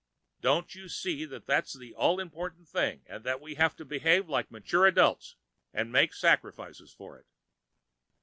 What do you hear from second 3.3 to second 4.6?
we have to behave like